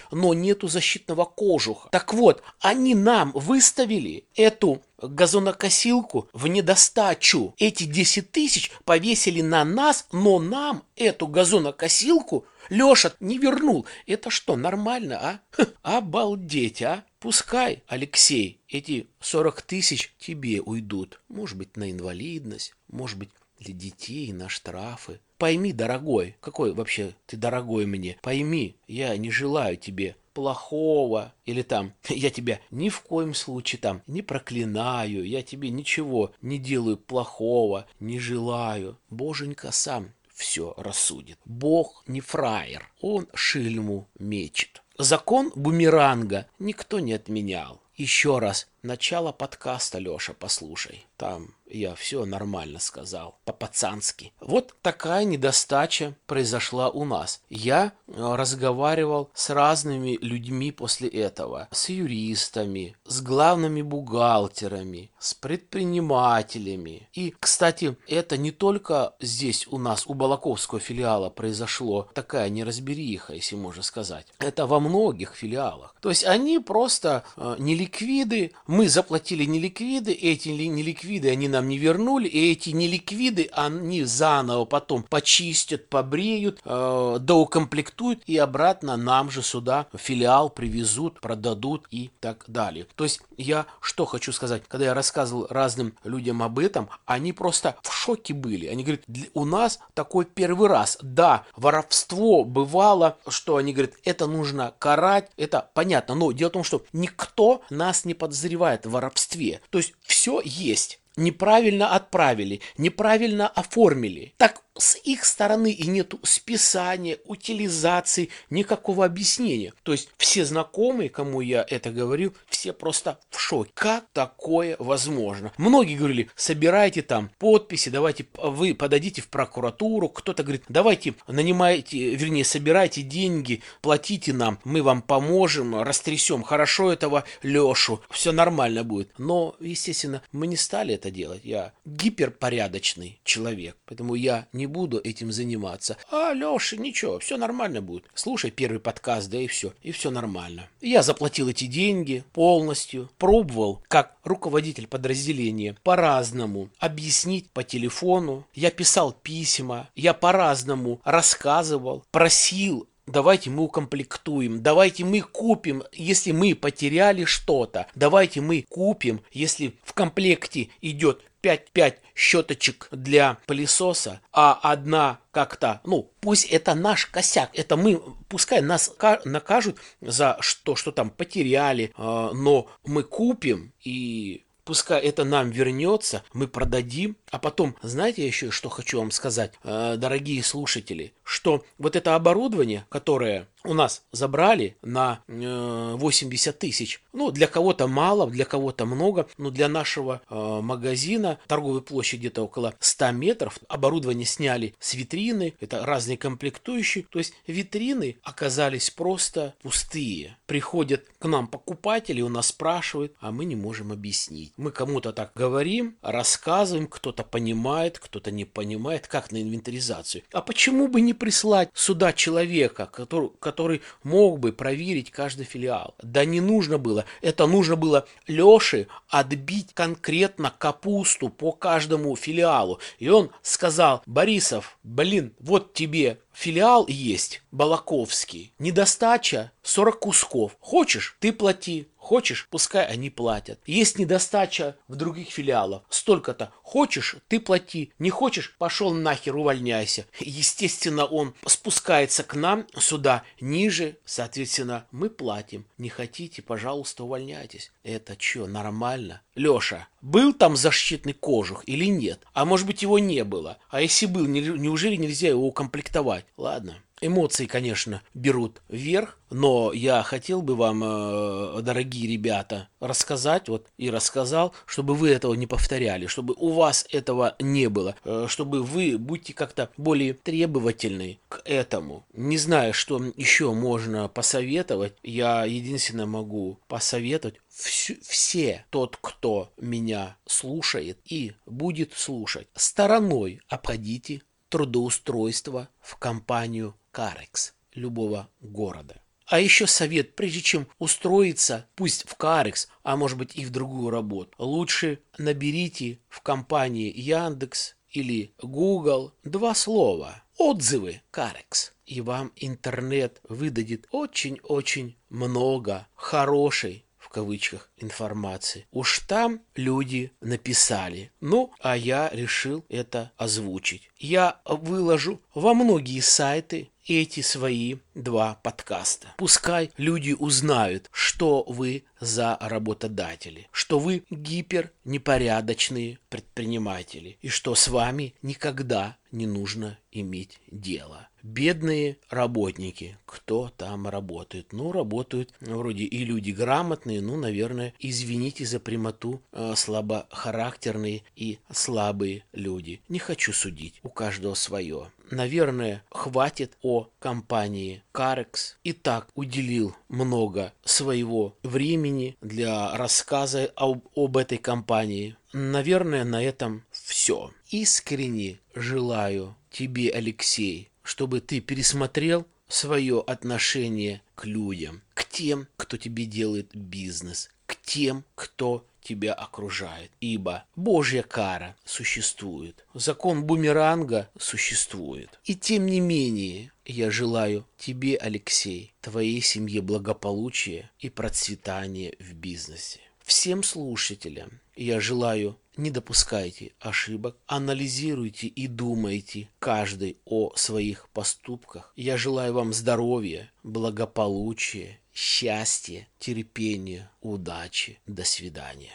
но 0.11 0.33
нету 0.33 0.67
защитного 0.67 1.25
кожуха. 1.25 1.89
Так 1.91 2.13
вот, 2.13 2.43
они 2.59 2.95
нам 2.95 3.31
выставили 3.33 4.25
эту 4.35 4.81
газонокосилку 5.01 6.29
в 6.33 6.47
недостачу. 6.47 7.53
Эти 7.57 7.83
10 7.83 8.31
тысяч 8.31 8.71
повесили 8.85 9.41
на 9.41 9.63
нас, 9.65 10.07
но 10.11 10.39
нам 10.39 10.83
эту 10.95 11.27
газонокосилку 11.27 12.45
Леша 12.69 13.13
не 13.19 13.37
вернул. 13.37 13.85
Это 14.05 14.29
что, 14.29 14.55
нормально, 14.55 15.17
а? 15.19 15.39
Ха, 15.51 15.67
обалдеть, 15.81 16.81
а? 16.81 17.03
Пускай, 17.19 17.83
Алексей, 17.87 18.59
эти 18.67 19.07
40 19.19 19.61
тысяч 19.61 20.13
тебе 20.19 20.61
уйдут. 20.61 21.21
Может 21.27 21.57
быть, 21.57 21.77
на 21.77 21.91
инвалидность, 21.91 22.73
может 22.87 23.17
быть, 23.17 23.29
для 23.59 23.73
детей, 23.73 24.31
на 24.33 24.49
штрафы. 24.49 25.19
Пойми, 25.37 25.73
дорогой, 25.73 26.35
какой 26.39 26.73
вообще 26.73 27.13
ты 27.25 27.37
дорогой 27.37 27.85
мне, 27.85 28.17
пойми, 28.21 28.75
я 28.87 29.15
не 29.17 29.31
желаю 29.31 29.77
тебе 29.77 30.15
плохого, 30.33 31.33
или 31.45 31.61
там 31.61 31.93
я 32.09 32.29
тебя 32.29 32.59
ни 32.69 32.89
в 32.89 33.01
коем 33.01 33.33
случае 33.33 33.79
там 33.79 34.01
не 34.07 34.21
проклинаю, 34.21 35.25
я 35.27 35.41
тебе 35.41 35.69
ничего 35.69 36.31
не 36.41 36.57
делаю 36.57 36.97
плохого, 36.97 37.87
не 37.99 38.19
желаю. 38.19 38.97
Боженька 39.09 39.71
сам 39.71 40.11
все 40.33 40.73
рассудит. 40.77 41.39
Бог 41.45 42.03
не 42.07 42.21
фраер, 42.21 42.89
он 43.01 43.27
шильму 43.33 44.07
мечет. 44.19 44.81
Закон 44.97 45.51
бумеранга 45.55 46.47
никто 46.59 46.99
не 46.99 47.13
отменял. 47.13 47.81
Еще 47.95 48.39
раз, 48.39 48.67
начало 48.83 49.31
подкаста, 49.31 49.99
Леша, 49.99 50.33
послушай. 50.33 51.05
Там 51.17 51.53
я 51.71 51.95
все 51.95 52.25
нормально 52.25 52.79
сказал, 52.79 53.37
по-пацански. 53.45 54.33
Вот 54.41 54.75
такая 54.81 55.23
недостача 55.23 56.15
произошла 56.25 56.89
у 56.89 57.05
нас. 57.05 57.41
Я 57.49 57.93
э, 58.07 58.35
разговаривал 58.35 59.29
с 59.33 59.49
разными 59.49 60.17
людьми 60.21 60.71
после 60.71 61.07
этого. 61.07 61.67
С 61.71 61.89
юристами, 61.89 62.95
с 63.05 63.21
главными 63.21 63.81
бухгалтерами, 63.81 65.11
с 65.19 65.33
предпринимателями. 65.33 67.07
И, 67.13 67.33
кстати, 67.39 67.95
это 68.07 68.37
не 68.37 68.51
только 68.51 69.13
здесь 69.19 69.67
у 69.67 69.77
нас, 69.77 70.05
у 70.07 70.13
Балаковского 70.13 70.79
филиала 70.79 71.29
произошло 71.29 72.09
такая 72.13 72.49
неразбериха, 72.49 73.33
если 73.33 73.55
можно 73.55 73.83
сказать. 73.83 74.25
Это 74.39 74.65
во 74.65 74.79
многих 74.79 75.35
филиалах. 75.35 75.95
То 76.01 76.09
есть 76.09 76.25
они 76.25 76.59
просто 76.59 77.23
э, 77.37 77.55
неликвиды, 77.59 78.51
мы 78.71 78.87
заплатили 78.87 79.43
неликвиды, 79.43 80.13
эти 80.13 80.47
неликвиды 80.47 81.29
они 81.29 81.49
нам 81.49 81.67
не 81.67 81.77
вернули, 81.77 82.29
и 82.29 82.53
эти 82.53 82.69
неликвиды 82.69 83.49
они 83.51 84.05
заново 84.05 84.63
потом 84.63 85.03
почистят, 85.03 85.89
побреют, 85.89 86.61
э, 86.63 87.17
доукомплектуют 87.19 88.23
и 88.27 88.37
обратно 88.37 88.95
нам 88.95 89.29
же 89.29 89.43
сюда 89.43 89.87
филиал 89.93 90.49
привезут, 90.49 91.19
продадут 91.19 91.85
и 91.91 92.11
так 92.21 92.45
далее. 92.47 92.87
То 92.95 93.03
есть 93.03 93.19
я 93.35 93.65
что 93.81 94.05
хочу 94.05 94.31
сказать, 94.31 94.63
когда 94.69 94.85
я 94.85 94.93
рассказывал 94.93 95.47
разным 95.49 95.93
людям 96.05 96.41
об 96.41 96.57
этом, 96.57 96.87
они 97.05 97.33
просто 97.33 97.75
в 97.83 97.93
шоке 97.93 98.33
были. 98.33 98.67
Они 98.67 98.83
говорят, 98.83 99.03
у 99.33 99.43
нас 99.43 99.79
такой 99.93 100.23
первый 100.23 100.69
раз. 100.69 100.97
Да, 101.01 101.43
воровство 101.57 102.45
бывало, 102.45 103.17
что 103.27 103.57
они 103.57 103.73
говорят, 103.73 103.95
это 104.05 104.27
нужно 104.27 104.73
карать, 104.79 105.29
это 105.35 105.69
понятно, 105.73 106.15
но 106.15 106.31
дело 106.31 106.49
в 106.49 106.53
том, 106.53 106.63
что 106.63 106.83
никто 106.93 107.63
нас 107.69 108.05
не 108.05 108.13
подозревает 108.13 108.60
в 108.85 108.91
воровстве. 108.91 109.61
То 109.69 109.77
есть 109.79 109.93
все 110.01 110.41
есть 110.43 110.99
неправильно 111.15 111.93
отправили, 111.95 112.61
неправильно 112.77 113.47
оформили. 113.47 114.33
Так 114.37 114.63
с 114.77 114.97
их 115.03 115.25
стороны 115.25 115.71
и 115.71 115.87
нету 115.87 116.19
списания, 116.23 117.19
утилизации, 117.25 118.29
никакого 118.49 119.05
объяснения. 119.05 119.73
То 119.83 119.91
есть 119.91 120.09
все 120.17 120.45
знакомые, 120.45 121.09
кому 121.09 121.41
я 121.41 121.65
это 121.67 121.91
говорил, 121.91 122.35
все 122.47 122.73
просто 122.73 123.19
в 123.29 123.39
шоке. 123.39 123.71
Как 123.73 124.05
такое 124.13 124.75
возможно? 124.79 125.51
Многие 125.57 125.95
говорили, 125.95 126.29
собирайте 126.35 127.01
там 127.01 127.31
подписи, 127.37 127.89
давайте 127.89 128.25
вы 128.41 128.73
подадите 128.73 129.21
в 129.21 129.27
прокуратуру. 129.27 130.09
Кто-то 130.09 130.43
говорит, 130.43 130.63
давайте 130.69 131.15
нанимайте, 131.27 132.15
вернее, 132.15 132.45
собирайте 132.45 133.01
деньги, 133.01 133.61
платите 133.81 134.33
нам, 134.33 134.59
мы 134.63 134.81
вам 134.81 135.01
поможем, 135.01 135.81
растрясем 135.81 136.43
хорошо 136.43 136.91
этого 136.91 137.23
Лешу, 137.43 138.01
все 138.09 138.31
нормально 138.31 138.83
будет. 138.83 139.11
Но, 139.17 139.55
естественно, 139.59 140.21
мы 140.31 140.47
не 140.47 140.57
стали 140.57 140.95
это 140.95 141.11
делать. 141.11 141.41
Я 141.43 141.73
гиперпорядочный 141.85 143.19
человек, 143.23 143.77
поэтому 143.85 144.15
я 144.15 144.47
не 144.53 144.67
буду 144.71 144.99
этим 145.03 145.31
заниматься. 145.31 145.97
А, 146.09 146.33
Леша, 146.33 146.77
ничего, 146.77 147.19
все 147.19 147.37
нормально 147.37 147.81
будет. 147.81 148.05
Слушай 148.15 148.51
первый 148.51 148.79
подкаст, 148.79 149.29
да 149.29 149.37
и 149.37 149.47
все. 149.47 149.73
И 149.83 149.91
все 149.91 150.09
нормально. 150.09 150.67
Я 150.81 151.03
заплатил 151.03 151.49
эти 151.49 151.65
деньги 151.65 152.23
полностью. 152.33 153.09
Пробовал, 153.17 153.83
как 153.87 154.15
руководитель 154.23 154.87
подразделения, 154.87 155.75
по-разному 155.83 156.69
объяснить 156.79 157.49
по 157.51 157.63
телефону. 157.63 158.47
Я 158.53 158.71
писал 158.71 159.11
письма, 159.11 159.89
я 159.95 160.13
по-разному 160.13 161.01
рассказывал, 161.03 162.03
просил 162.11 162.87
Давайте 163.07 163.49
мы 163.49 163.63
укомплектуем, 163.63 164.61
давайте 164.61 165.03
мы 165.03 165.21
купим, 165.21 165.83
если 165.91 166.31
мы 166.31 166.55
потеряли 166.55 167.25
что-то, 167.25 167.87
давайте 167.95 168.41
мы 168.41 168.63
купим, 168.69 169.21
если 169.33 169.75
в 169.83 169.93
комплекте 169.93 170.69
идет 170.81 171.21
5-5 171.41 171.95
щеточек 172.15 172.87
для 172.91 173.37
пылесоса, 173.47 174.21
а 174.31 174.59
одна 174.61 175.19
как-то, 175.31 175.81
ну, 175.83 176.11
пусть 176.21 176.45
это 176.45 176.75
наш 176.75 177.05
косяк, 177.05 177.49
это 177.53 177.77
мы, 177.77 178.01
пускай 178.29 178.61
нас 178.61 178.93
накажут 179.25 179.79
за 180.01 180.37
что, 180.39 180.75
что 180.75 180.91
там 180.91 181.09
потеряли, 181.09 181.91
а, 181.95 182.31
но 182.33 182.69
мы 182.85 183.03
купим 183.03 183.73
и 183.83 184.45
пускай 184.63 185.01
это 185.01 185.23
нам 185.23 185.49
вернется, 185.49 186.23
мы 186.33 186.47
продадим, 186.47 187.17
а 187.31 187.39
потом, 187.39 187.75
знаете 187.81 188.25
еще, 188.25 188.51
что 188.51 188.69
хочу 188.69 188.99
вам 188.99 189.11
сказать, 189.11 189.53
а, 189.63 189.95
дорогие 189.95 190.43
слушатели, 190.43 191.13
что 191.23 191.63
вот 191.77 191.95
это 191.95 192.15
оборудование, 192.15 192.85
которое 192.89 193.47
у 193.63 193.73
нас 193.73 194.03
забрали 194.11 194.75
на 194.81 195.21
80 195.27 196.55
э, 196.55 196.57
тысяч. 196.57 197.01
Ну, 197.13 197.31
для 197.31 197.47
кого-то 197.47 197.87
мало, 197.87 198.29
для 198.29 198.45
кого-то 198.45 198.85
много, 198.85 199.27
но 199.37 199.49
для 199.49 199.67
нашего 199.67 200.21
э, 200.29 200.59
магазина 200.61 201.39
торговой 201.47 201.81
площади 201.81 202.21
где-то 202.21 202.43
около 202.43 202.73
100 202.79 203.11
метров. 203.11 203.59
Оборудование 203.67 204.25
сняли 204.25 204.75
с 204.79 204.93
витрины, 204.93 205.53
это 205.59 205.85
разные 205.85 206.17
комплектующие. 206.17 207.05
То 207.09 207.19
есть 207.19 207.33
витрины 207.47 208.17
оказались 208.23 208.89
просто 208.89 209.55
пустые. 209.61 210.37
Приходят 210.45 211.05
к 211.19 211.25
нам 211.25 211.47
покупатели, 211.47 212.21
у 212.21 212.29
нас 212.29 212.47
спрашивают, 212.47 213.13
а 213.19 213.31
мы 213.31 213.45
не 213.45 213.55
можем 213.55 213.91
объяснить. 213.91 214.53
Мы 214.57 214.71
кому-то 214.71 215.13
так 215.13 215.31
говорим, 215.35 215.97
рассказываем, 216.01 216.87
кто-то 216.87 217.20
понимает, 217.23 217.99
кто-то 217.99 218.31
не 218.31 218.45
понимает, 218.45 219.07
как 219.07 219.31
на 219.31 219.41
инвентаризацию. 219.41 220.23
А 220.31 220.41
почему 220.41 220.87
бы 220.87 221.01
не 221.01 221.13
прислать 221.13 221.69
сюда 221.73 222.13
человека, 222.13 222.85
который 222.85 223.31
который 223.39 223.81
мог 224.03 224.39
бы 224.39 224.51
проверить 224.53 225.11
каждый 225.11 225.45
филиал. 225.45 225.95
Да 226.01 226.25
не 226.25 226.41
нужно 226.41 226.77
было. 226.77 227.05
Это 227.21 227.47
нужно 227.47 227.75
было 227.75 228.07
Леше 228.27 228.87
отбить 229.09 229.73
конкретно 229.73 230.53
капусту 230.57 231.29
по 231.29 231.51
каждому 231.51 232.15
филиалу. 232.15 232.79
И 232.99 233.09
он 233.09 233.31
сказал, 233.41 234.01
Борисов, 234.05 234.77
блин, 234.83 235.33
вот 235.39 235.73
тебе 235.73 236.19
филиал 236.33 236.85
есть, 236.87 237.41
Балаковский. 237.51 238.53
Недостача 238.59 239.51
40 239.63 239.99
кусков. 239.99 240.57
Хочешь, 240.59 241.17
ты 241.19 241.31
плати. 241.31 241.87
Хочешь, 242.01 242.47
пускай 242.49 242.83
они 242.87 243.11
платят. 243.11 243.59
Есть 243.67 243.99
недостача 243.99 244.75
в 244.87 244.95
других 244.95 245.29
филиалах. 245.29 245.83
Столько-то. 245.89 246.51
Хочешь, 246.63 247.17
ты 247.27 247.39
плати. 247.39 247.93
Не 247.99 248.09
хочешь, 248.09 248.55
пошел 248.57 248.91
нахер, 248.91 249.35
увольняйся. 249.35 250.07
Естественно, 250.19 251.05
он 251.05 251.35
спускается 251.45 252.23
к 252.23 252.33
нам 252.33 252.65
сюда 252.77 253.23
ниже. 253.39 253.97
Соответственно, 254.03 254.87
мы 254.91 255.11
платим. 255.11 255.67
Не 255.77 255.89
хотите, 255.89 256.41
пожалуйста, 256.41 257.03
увольняйтесь. 257.03 257.71
Это 257.83 258.15
что, 258.17 258.47
нормально? 258.47 259.21
Леша, 259.35 259.87
был 260.01 260.33
там 260.33 260.55
защитный 260.55 261.13
кожух 261.13 261.63
или 261.67 261.85
нет? 261.85 262.25
А 262.33 262.45
может 262.45 262.65
быть 262.65 262.81
его 262.81 262.97
не 262.97 263.23
было? 263.23 263.59
А 263.69 263.79
если 263.79 264.07
был, 264.07 264.25
неужели 264.25 264.95
нельзя 264.95 265.29
его 265.29 265.45
укомплектовать? 265.47 266.25
Ладно, 266.35 266.77
Эмоции, 267.03 267.47
конечно, 267.47 268.03
берут 268.13 268.61
вверх, 268.69 269.17
но 269.31 269.73
я 269.73 270.03
хотел 270.03 270.43
бы 270.43 270.55
вам, 270.55 270.83
э, 270.83 271.61
дорогие 271.63 272.07
ребята, 272.07 272.69
рассказать 272.79 273.49
вот 273.49 273.65
и 273.79 273.89
рассказал, 273.89 274.53
чтобы 274.67 274.93
вы 274.93 275.09
этого 275.09 275.33
не 275.33 275.47
повторяли, 275.47 276.05
чтобы 276.05 276.35
у 276.37 276.49
вас 276.49 276.85
этого 276.91 277.35
не 277.39 277.69
было, 277.69 277.95
э, 278.03 278.27
чтобы 278.29 278.61
вы 278.61 278.99
будьте 278.99 279.33
как-то 279.33 279.71
более 279.77 280.13
требовательны 280.13 281.19
к 281.27 281.41
этому. 281.43 282.05
Не 282.13 282.37
знаю, 282.37 282.71
что 282.73 283.01
еще 283.15 283.51
можно 283.51 284.07
посоветовать, 284.07 284.93
я 285.01 285.45
единственное 285.45 286.05
могу 286.05 286.59
посоветовать 286.67 287.35
все, 287.49 287.97
все 288.03 288.63
тот, 288.69 288.99
кто 289.01 289.51
меня 289.57 290.17
слушает 290.27 290.99
и 291.05 291.33
будет 291.47 291.93
слушать, 291.93 292.47
стороной 292.53 293.41
обходите 293.47 294.21
трудоустройство 294.49 295.69
в 295.79 295.95
компанию 295.95 296.75
Карекс 296.91 297.53
любого 297.73 298.29
города. 298.39 299.01
А 299.25 299.39
еще 299.39 299.65
совет, 299.65 300.15
прежде 300.15 300.41
чем 300.41 300.67
устроиться, 300.77 301.65
пусть 301.75 302.07
в 302.07 302.15
Карекс, 302.15 302.67
а 302.83 302.97
может 302.97 303.17
быть 303.17 303.35
и 303.35 303.45
в 303.45 303.49
другую 303.49 303.89
работу, 303.89 304.31
лучше 304.37 304.99
наберите 305.17 305.99
в 306.09 306.21
компании 306.21 306.91
Яндекс 306.93 307.75
или 307.89 308.33
Google 308.41 309.13
два 309.23 309.55
слова 309.55 310.23
«Отзывы 310.37 311.01
Карекс». 311.11 311.71
И 311.85 312.01
вам 312.01 312.31
интернет 312.35 313.21
выдадет 313.27 313.87
очень-очень 313.91 314.97
много 315.09 315.87
хорошей 315.95 316.85
кавычках 317.11 317.69
информации. 317.77 318.65
Уж 318.71 318.99
там 318.99 319.41
люди 319.55 320.11
написали. 320.21 321.11
Ну, 321.19 321.51
а 321.59 321.75
я 321.75 322.09
решил 322.09 322.65
это 322.69 323.11
озвучить. 323.17 323.89
Я 323.97 324.39
выложу 324.45 325.21
во 325.33 325.53
многие 325.53 325.99
сайты 325.99 326.70
эти 326.87 327.21
свои 327.21 327.77
два 327.95 328.35
подкаста. 328.35 329.13
Пускай 329.17 329.71
люди 329.77 330.13
узнают, 330.17 330.89
что 330.91 331.43
вы 331.47 331.83
за 331.99 332.37
работодатели, 332.41 333.47
что 333.51 333.79
вы 333.79 334.03
гипер 334.09 334.71
непорядочные 334.83 335.99
предприниматели 336.09 337.17
и 337.21 337.29
что 337.29 337.55
с 337.55 337.67
вами 337.67 338.15
никогда 338.21 338.97
не 339.11 339.27
нужно 339.27 339.77
иметь 339.91 340.39
дело. 340.49 341.07
Бедные 341.23 341.97
работники, 342.09 342.97
кто 343.05 343.51
там 343.55 343.87
работает? 343.87 344.53
Ну, 344.53 344.71
работают 344.71 345.33
вроде 345.39 345.83
и 345.83 346.03
люди 346.03 346.31
грамотные, 346.31 347.01
ну, 347.01 347.17
наверное, 347.17 347.73
извините 347.79 348.45
за 348.45 348.59
прямоту, 348.59 349.21
э, 349.31 349.53
слабохарактерные 349.55 351.03
и 351.15 351.39
слабые 351.51 352.23
люди. 352.33 352.81
Не 352.89 352.99
хочу 352.99 353.33
судить, 353.33 353.79
у 353.83 353.89
каждого 353.89 354.33
свое. 354.33 354.91
Наверное, 355.11 355.83
хватит 355.91 356.57
о 356.61 356.87
компании 356.99 357.83
Carex. 357.93 358.55
И 358.63 358.71
так 358.71 359.09
уделил 359.13 359.75
много 359.89 360.53
своего 360.63 361.35
времени 361.43 362.15
для 362.21 362.75
рассказа 362.77 363.51
об, 363.55 363.85
об 363.93 364.15
этой 364.15 364.37
компании. 364.37 365.17
Наверное, 365.33 366.05
на 366.05 366.23
этом 366.23 366.63
все. 366.71 367.31
Искренне 367.49 368.39
желаю 368.55 369.35
тебе, 369.51 369.91
Алексей, 369.91 370.70
чтобы 370.83 371.21
ты 371.21 371.39
пересмотрел 371.39 372.25
свое 372.47 373.01
отношение 373.01 374.01
к 374.15 374.25
людям, 374.25 374.81
к 374.93 375.05
тем, 375.05 375.47
кто 375.57 375.77
тебе 375.77 376.05
делает 376.05 376.49
бизнес, 376.53 377.29
к 377.45 377.55
тем, 377.61 378.03
кто 378.15 378.65
тебя 378.81 379.13
окружает. 379.13 379.91
Ибо 380.01 380.45
Божья 380.55 381.03
кара 381.03 381.55
существует, 381.65 382.65
закон 382.73 383.23
бумеранга 383.23 384.09
существует. 384.17 385.19
И 385.23 385.35
тем 385.35 385.65
не 385.65 385.79
менее, 385.79 386.51
я 386.65 386.91
желаю 386.91 387.45
тебе, 387.57 387.97
Алексей, 387.97 388.73
твоей 388.81 389.21
семье 389.21 389.61
благополучия 389.61 390.69
и 390.79 390.89
процветания 390.89 391.95
в 391.99 392.13
бизнесе. 392.13 392.79
Всем 393.03 393.43
слушателям 393.43 394.39
я 394.55 394.79
желаю 394.79 395.37
не 395.61 395.69
допускайте 395.69 396.53
ошибок, 396.59 397.17
анализируйте 397.27 398.27
и 398.27 398.47
думайте 398.47 399.29
каждый 399.39 399.97
о 400.05 400.33
своих 400.35 400.89
поступках. 400.89 401.71
Я 401.75 401.97
желаю 401.97 402.33
вам 402.33 402.51
здоровья, 402.51 403.31
благополучия, 403.43 404.79
счастья, 404.93 405.87
терпения, 405.99 406.91
удачи. 407.01 407.79
До 407.85 408.03
свидания. 408.03 408.73